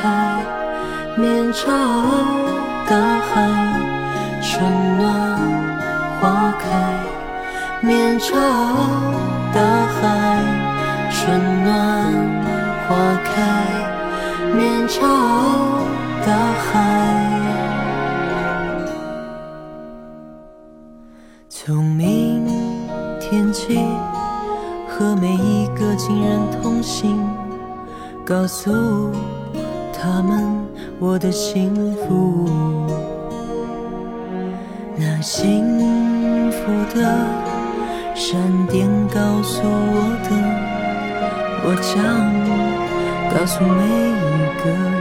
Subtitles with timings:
[0.00, 0.40] 开，
[1.16, 1.66] 面朝
[2.88, 3.34] 大海。
[4.40, 4.62] 春
[4.96, 5.04] 暖
[6.20, 6.66] 花开，
[7.80, 8.34] 面朝
[9.52, 9.60] 大
[9.94, 10.00] 海。
[11.10, 11.68] 春暖
[12.86, 12.88] 花
[13.24, 13.28] 开，
[14.54, 14.96] 面朝
[16.24, 16.28] 大
[16.62, 16.70] 海。
[21.48, 22.46] 从明
[23.20, 23.84] 天起，
[24.88, 27.28] 和每一个亲人同行。
[28.24, 29.10] 告诉
[30.00, 30.64] 他们
[31.00, 32.48] 我的幸福，
[34.96, 36.58] 那幸福
[36.94, 37.02] 的
[38.14, 40.30] 闪电告诉我的，
[41.64, 41.94] 我将
[43.34, 44.26] 告诉每一
[44.62, 44.97] 个人，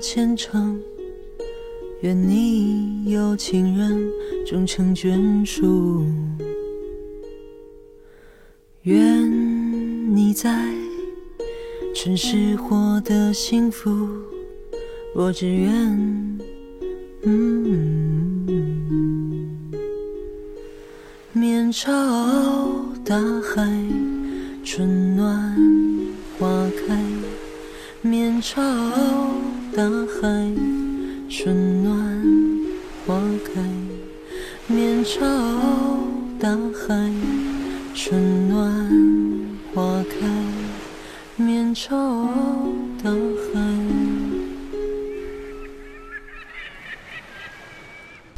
[0.00, 0.80] 虔诚，
[2.00, 4.10] 愿你有情人
[4.46, 6.04] 终成眷属，
[8.82, 10.50] 愿你在
[11.94, 14.08] 城市获得幸福，
[15.14, 16.38] 我只愿，
[21.32, 21.90] 面朝
[23.04, 23.68] 大海，
[24.64, 25.54] 春暖
[26.38, 26.48] 花
[26.86, 27.09] 开，
[28.02, 28.62] 面朝。
[29.76, 30.28] 大海，
[31.28, 32.22] 春暖
[33.06, 33.62] 花开，
[34.66, 35.24] 面朝
[36.40, 37.12] 大海，
[37.94, 38.68] 春暖
[39.72, 40.26] 花开，
[41.36, 42.28] 面朝
[43.02, 44.29] 大海。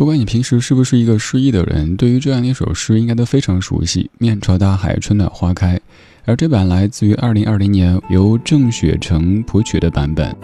[0.03, 4.11] 不管你平时是不是一个失意的人，对于这样的一首诗，应该都非常熟悉。
[4.19, 5.81] 面朝大海，春暖花开，
[6.25, 10.37] 而这版来自于二零二零年由郑雪成谱曲的版本。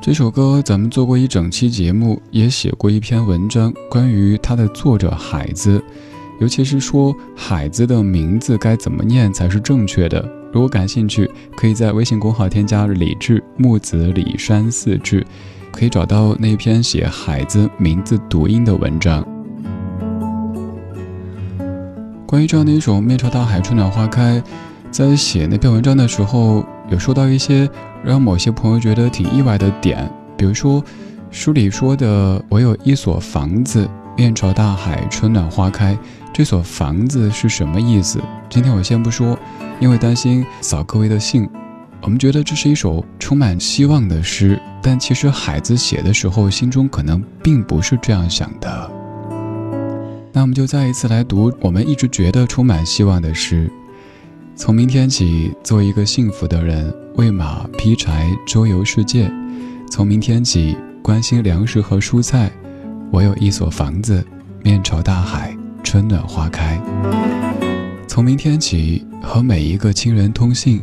[0.00, 5.82] 这首歌咱们做过一整期节目，也写过一篇文章，关于它的作者海子，
[6.40, 10.24] 尤其是说海子的名字该怎么念才是正确的。
[10.52, 15.26] 如果感兴趣，可以在微信公号添加李志木子李山四志，
[15.74, 19.26] 可以找到那篇写海子名字读音的文章。
[22.26, 24.40] 关于这样的一首《面朝大海，春暖花开》，
[24.90, 27.68] 在写那篇文章的时候，有说到一些。
[28.04, 30.06] 让某些朋友觉得挺意外的点，
[30.36, 30.84] 比如说
[31.30, 35.96] 书里说的“我有一所房子，面朝大海，春暖花开”，
[36.30, 38.20] 这所房子是什么意思？
[38.50, 39.38] 今天我先不说，
[39.80, 41.48] 因为担心扫各位的兴。
[42.04, 48.90] 我们觉得这是一首充满希望的诗，但其实海子写的时候心中可能并不是这样想的。
[50.30, 53.70] 那我们就再一次来读我们一直觉得充满希望的诗。
[54.54, 59.32] 从明天起，做一个幸福的人，喂马劈柴，周游世界。
[59.90, 62.52] 从明天起，关心粮食和蔬菜。
[63.10, 64.22] 我有一所房子，
[64.62, 66.78] 面朝大海，春暖花开。
[68.06, 70.82] 从明天起，和每一个亲人通信，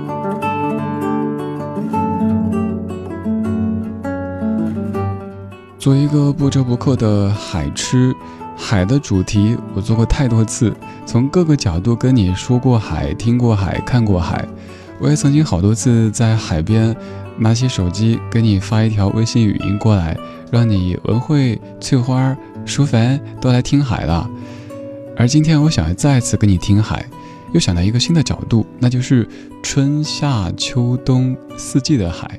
[5.81, 8.15] 做一个不折不扣的海痴，
[8.55, 10.71] 海的主题我做过太多次，
[11.07, 14.47] 从各个角度跟你说过海，听过海，看过海。
[14.99, 16.95] 我也曾经好多次在海边
[17.39, 20.15] 拿起手机给你发一条微信语音过来。
[20.51, 24.29] 让你文慧、翠花、淑凡都来听海了，
[25.17, 27.03] 而今天我想要再次跟你听海，
[27.53, 29.27] 又想到一个新的角度，那就是
[29.63, 32.37] 春夏秋冬四季的海。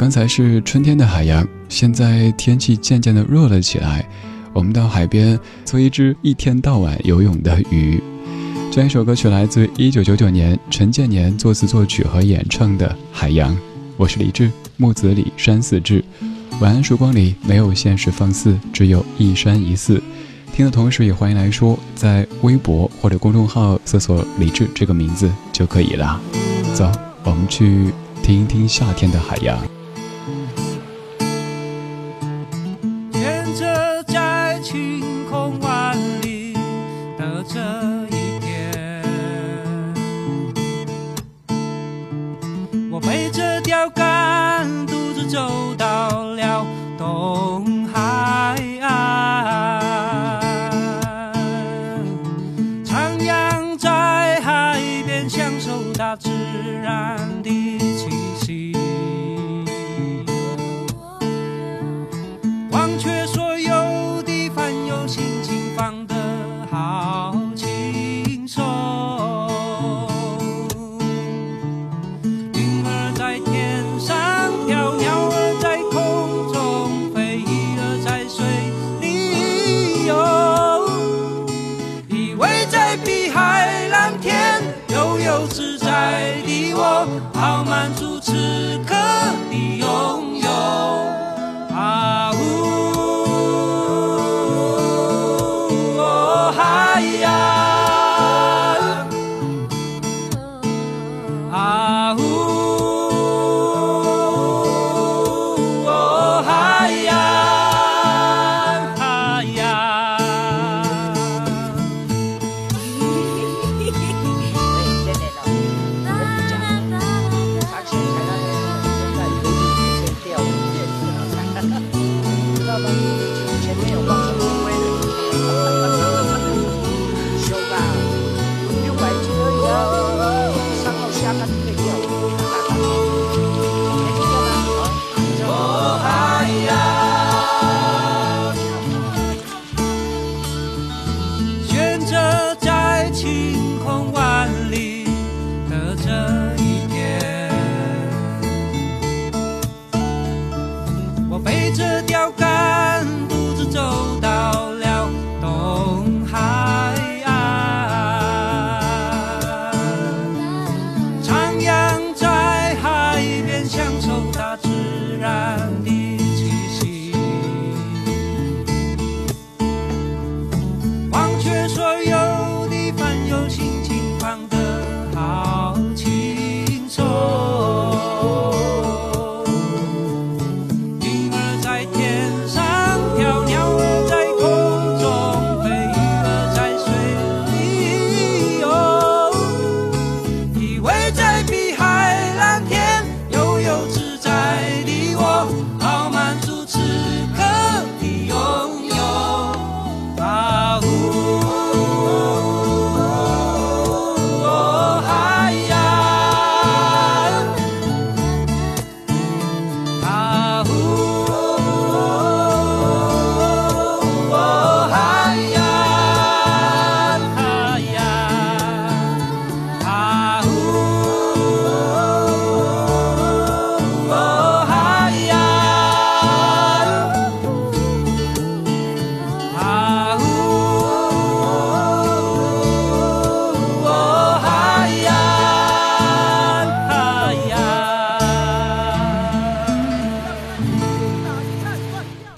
[0.00, 4.02] 刚才是春天的海洋，现在天气渐渐的热了起来，
[4.54, 8.02] 我们到海边做一只一天到晚游泳的鱼。
[8.72, 13.54] 这一首歌曲来自一九九九年陈建年作词作曲和演唱的《海洋》，
[13.98, 16.02] 我是李志，木子李山寺志。
[16.60, 20.02] 晚安，曙光里没有现实放肆，只有一山一寺。
[20.54, 26.18] 听的同时，也欢迎来说，在微博或者公众号搜索“李志”这个名字就可以了。
[26.72, 26.90] 走，
[27.22, 27.92] 我们去
[28.22, 29.62] 听一听夏天的海洋。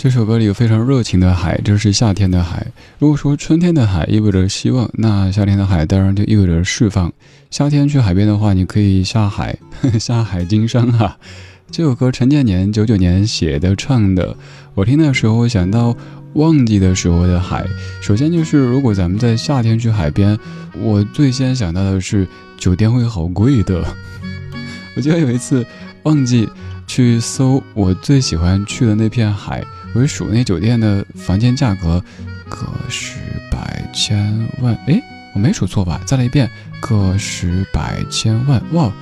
[0.03, 2.67] 这首歌里有非常热情的海，这是夏天的海。
[2.99, 7.13] 如果说春天的海意味着希望，那夏天的海当然就意味着释放。
[7.53, 9.57] 夏天去海边的话，你可以下海，
[10.01, 11.17] 下海经商哈。
[11.71, 14.37] 这首歌陈建年九九年写的唱的，
[14.75, 15.97] 我听的时候想到
[16.33, 17.65] 旺季的时候的海。
[18.01, 20.37] 首先就是如果咱们在夏天去海边，
[20.81, 22.27] 我最先想到的是
[22.59, 23.85] 酒店会好贵的。
[24.97, 25.65] 我记得有一次
[26.03, 26.49] 旺季
[26.89, 29.65] 去搜我最喜欢去的那片海。
[29.95, 32.03] 我数那酒店的房间价格，
[32.49, 33.17] 个十
[33.51, 35.01] 百千万，哎，
[35.35, 36.01] 我没数错吧？
[36.07, 36.49] 再来一遍，
[36.81, 38.93] 个十百千万，哇，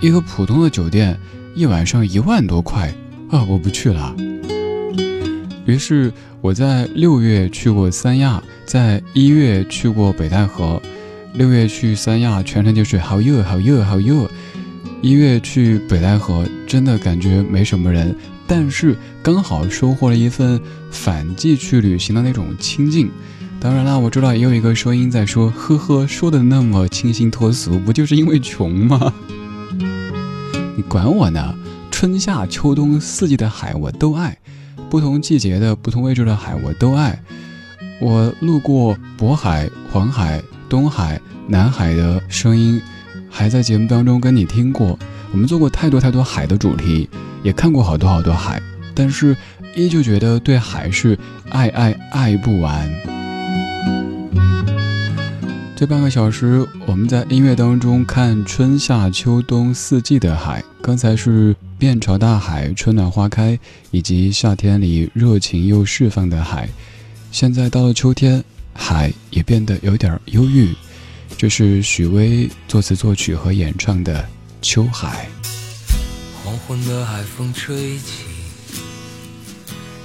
[0.00, 1.18] 一个普通的酒店
[1.54, 2.92] 一晚上一万多块
[3.30, 3.42] 啊！
[3.44, 4.14] 我不去了。
[5.66, 10.80] 于是我在六月去过三亚，在一月去过北戴河。
[11.34, 14.28] 六月去三亚，全程就是好热好热好热。
[15.00, 18.16] 一月去北戴河，真的感觉没什么人。
[18.46, 23.10] 但是刚好收获了一份反季去旅行的那种清静。
[23.58, 29.12] 当然啦，我知道也有一个声音在说：“呵呵，说的那么清新脱俗，不就是因为穷吗？”
[30.78, 31.56] 你管我呢！
[31.90, 34.38] 春夏秋冬四季的海我都爱，
[34.88, 37.20] 不同季节的不同位置的海我都爱。
[38.00, 42.80] 我路过渤海、黄海、东海、南海的声音，
[43.30, 44.98] 还在节目当中跟你听过。
[45.32, 47.08] 我们做过太多太多海的主题。
[47.42, 48.60] 也看过好多好多海，
[48.94, 49.34] 但是
[49.74, 51.18] 依旧觉得对海是
[51.48, 52.86] 爱爱爱不完。
[55.74, 60.62] 这半个小时，我们在音乐当中看春夏秋冬四季的海。
[60.82, 63.58] 刚才是面朝大海，春暖花开，
[63.90, 66.68] 以及夏天里热情又释放的海。
[67.32, 68.44] 现在到了秋天，
[68.74, 70.74] 海也变得有点忧郁。
[71.36, 74.22] 这是许巍作词作曲和演唱的
[74.60, 75.28] 《秋海》。
[76.44, 78.24] 黄昏的海风吹起，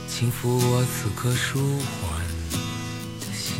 [0.07, 3.57] 轻抚我此刻舒缓的心。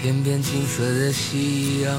[0.00, 1.96] 天边金色的夕阳，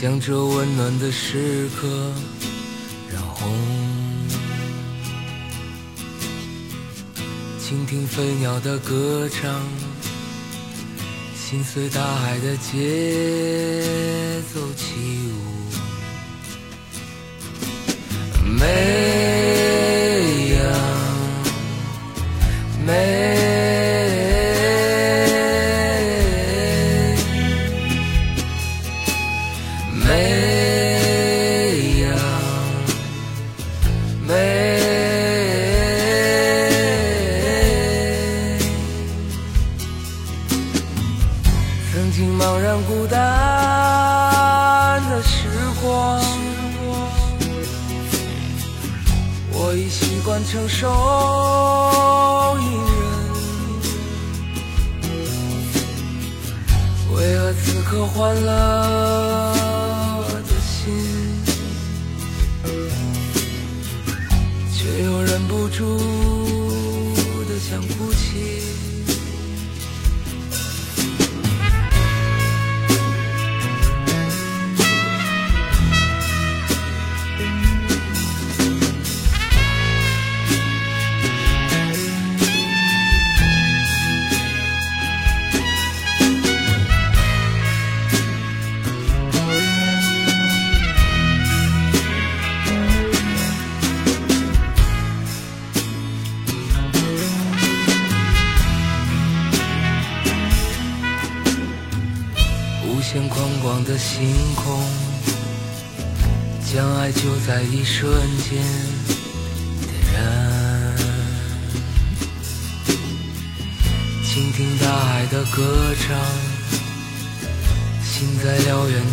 [0.00, 2.12] 将这温暖的时刻
[3.12, 3.91] 染红。
[7.72, 9.62] 听听飞鸟的歌唱。
[11.34, 13.90] 心随大海的节
[14.52, 14.92] 奏起
[15.32, 15.72] 舞，
[18.46, 18.66] 美
[20.50, 20.60] 呀
[22.86, 23.61] 美。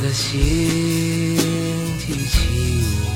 [0.01, 1.36] 的心
[2.00, 3.09] 提起我。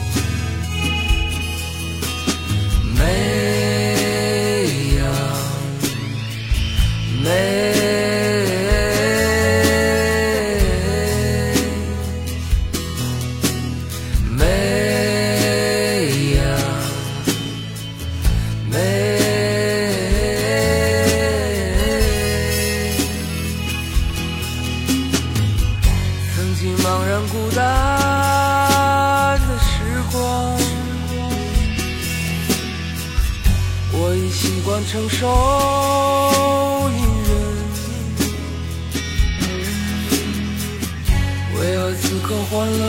[42.36, 42.84] 我欢乐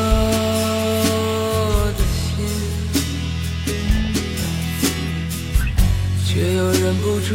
[1.93, 2.25] 的心
[6.25, 7.29] 却又忍不住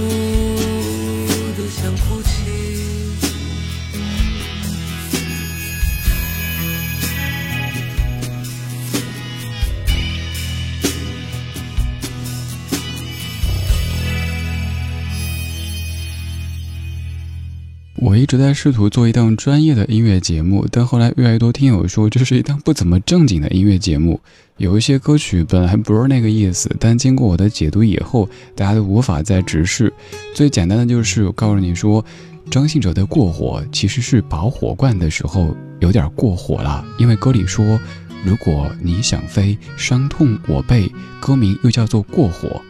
[18.30, 24.22] 直在试图做一档专业的音乐节目，但后来越来越多听友说这是一档不怎么正经的音乐节目。
[24.58, 29.92] 有一些歌曲本来不是那个意思，但经过我的解读以后，大家都无法再直视。
[30.36, 32.06] 最简单的就是我告诉你说，
[32.52, 37.80] 张信哲的过火其实是把火灌的时候有点过火了，因为歌里说
[38.24, 42.62] 如果你想飞，伤痛我背，歌名又叫做过火，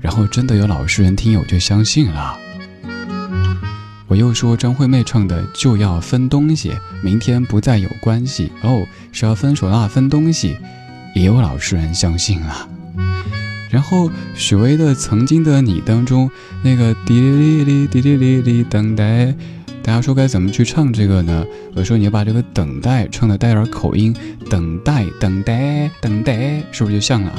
[0.00, 2.38] 然后真的有老实人听友就相信了。
[4.14, 10.56] 我又说张惠妹唱的就要分东西，明天不再有关系哦，是要分手啦，分东西，
[11.16, 12.68] 也有老实人相信啊。
[13.70, 16.30] 然后许巍的《曾经的你》当中
[16.62, 19.34] 那个滴哩哩滴哩哩哩等待，
[19.82, 21.44] 大家说该怎么去唱这个呢？
[21.74, 24.14] 我说你要把这个等待唱的带点口音，
[24.48, 27.32] 等待等待等待，是不是就像了？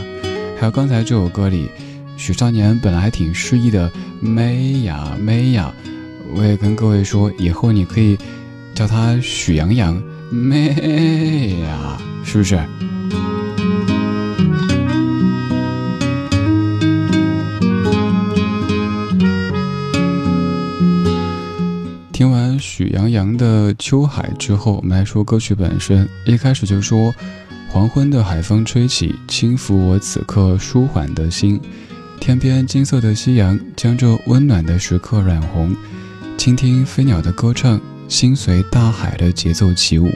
[0.60, 1.70] 还有刚才这首歌里，
[2.18, 3.90] 许少年本来还挺诗意的，
[4.20, 5.74] 美呀美呀。
[6.38, 8.18] 我也跟各位说，以后你可以
[8.74, 12.60] 叫他许阳阳妹呀，是不是？
[22.12, 26.08] 听完许洋洋的《秋海》之后，我们来说歌曲本身。
[26.26, 27.16] 一开始就说，
[27.70, 31.60] 黄昏的海风吹起，轻抚我此刻舒缓的心。
[32.20, 35.74] 天边金色的夕阳，将这温暖的时刻染红。
[36.46, 40.14] 倾听飞鸟的歌唱，心随大海的节奏起舞。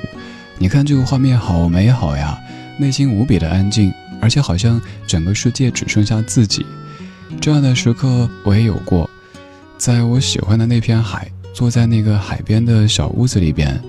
[0.60, 2.38] 你看这个画面好美好呀，
[2.78, 6.64] 内心无比的安静，而且好像整个世界只剩下自己。
[7.42, 9.10] 这样的时刻我也有过，
[9.80, 13.82] 在我喜欢的那片海，坐在那个海边的小屋子里边，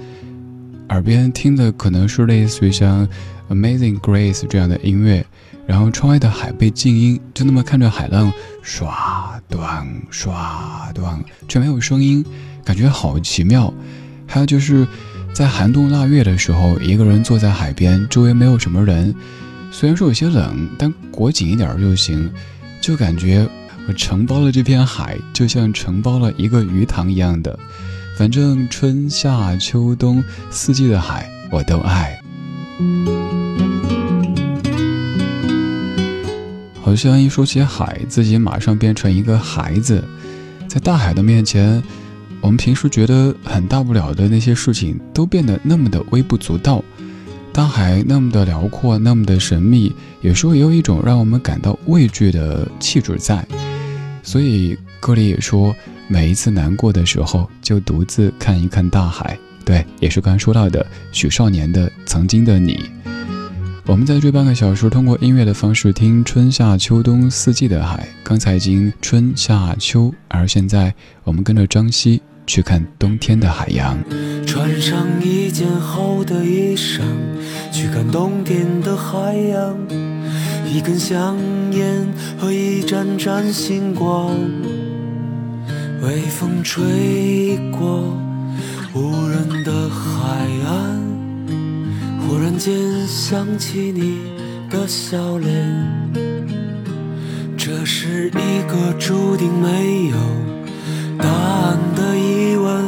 [0.88, 3.06] 耳边听的可能是类似于像
[3.50, 5.22] 《Amazing Grace》这样的音乐。
[5.70, 12.24] 然后窗外的海被静音，就那么看着海浪刷断刷断，却没有声音，
[12.64, 13.72] 感觉好奇妙。
[14.26, 14.84] 还有就是
[15.32, 19.14] 在寒冬腊月的时候，一个人坐在海边，周围没有什么人，
[19.70, 22.28] 虽然说有些冷，但裹紧一点就行。
[22.80, 23.48] 就感觉
[23.86, 27.56] 我承包了这片海，就像承包了一个鱼塘一样的。
[28.18, 32.20] 反正春夏秋冬四季的海我都爱。
[36.90, 40.02] 好像一说起海，自己马上变成一个孩子，
[40.66, 41.80] 在大海的面前，
[42.40, 46.82] 我们平时觉得很大不了的那些事情，都变得那么的微不足道。
[47.52, 53.46] 大海那么的辽阔，那么的神秘，有时候也有一种让我们感到畏惧的气质在。
[54.24, 55.72] 所以歌里也说，
[56.08, 59.38] 每一次难过的时候，就独自看一看大海。
[59.64, 62.90] 对，也是刚刚说到的许少年的《曾经的你》。
[63.86, 68.06] 我们在这半个小时，通过音乐的方式听春夏秋冬四季的海。
[68.22, 73.98] 刚才已经春夏秋，而现在我们跟着张希去看冬天的海洋。
[74.46, 77.00] 穿上一件厚的衣裳，
[77.72, 79.76] 去看冬天的海洋。
[80.72, 81.36] 一根香
[81.72, 82.06] 烟
[82.38, 84.36] 和一盏盏星光，
[86.02, 88.16] 微风吹过
[88.94, 91.09] 无人的海岸。
[92.30, 92.72] 忽然间
[93.08, 94.20] 想起你
[94.70, 95.50] 的笑脸，
[97.58, 100.16] 这是一个注定没有
[101.18, 102.84] 答案的疑问。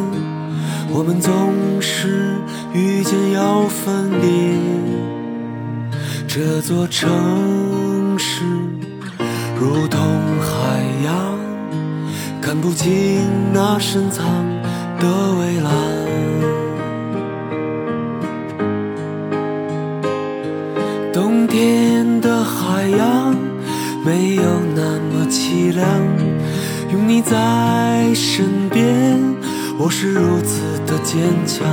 [0.92, 1.32] 我们总
[1.80, 2.36] 是
[2.72, 4.60] 遇见要分离，
[6.28, 8.44] 这座城市
[9.58, 10.00] 如同
[10.38, 11.36] 海洋，
[12.40, 14.24] 看不清那深藏
[15.00, 15.91] 的蔚蓝。
[21.52, 23.36] 天的海洋
[24.02, 24.42] 没有
[24.74, 25.86] 那么凄凉，
[26.90, 29.20] 有你在身边，
[29.78, 31.68] 我是如此的坚强。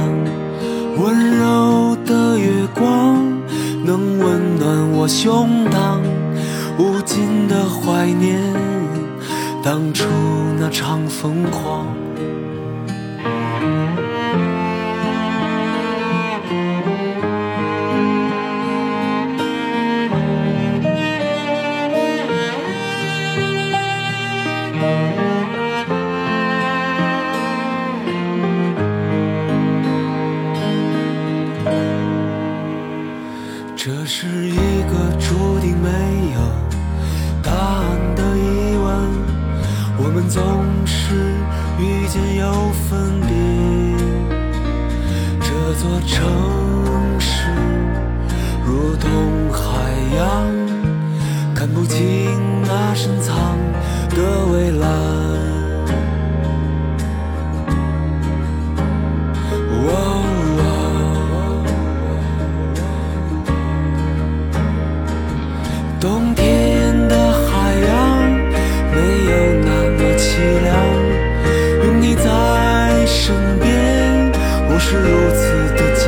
[0.97, 3.25] 温柔的月光
[3.85, 6.01] 能温暖我胸膛，
[6.77, 8.37] 无尽的怀念
[9.63, 10.09] 当初
[10.59, 11.87] 那场疯狂。
[33.81, 34.57] 这是一
[34.91, 35.87] 个注定没
[36.33, 36.41] 有
[37.41, 38.85] 答案的疑问。
[39.97, 40.43] 我们总
[40.85, 41.15] 是
[41.79, 42.51] 遇见又
[42.89, 43.31] 分别。
[45.39, 45.47] 这
[45.79, 47.47] 座城市
[48.65, 50.27] 如同海洋，
[51.55, 53.33] 看不清那深藏
[54.09, 55.58] 的蔚蓝。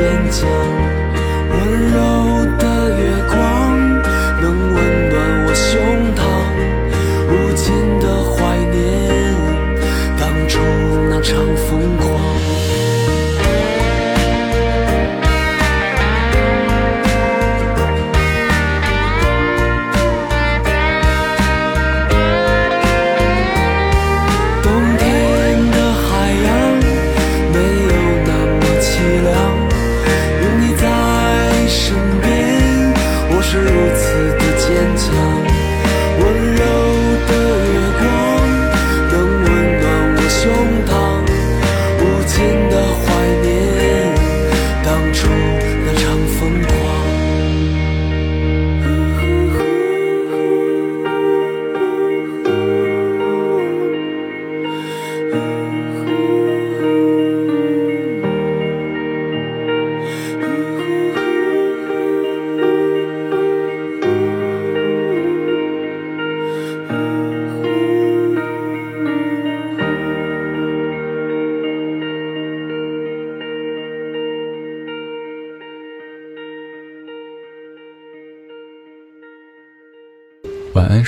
[0.01, 0.49] 坚强。
[1.51, 2.60] 温柔